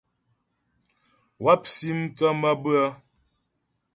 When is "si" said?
1.75-1.89